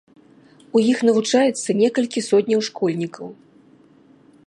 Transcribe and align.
У 0.77 0.81
іх 0.93 1.03
навучаецца 1.09 1.69
некалькі 1.83 2.25
сотняў 2.29 2.61
школьнікаў. 2.69 3.27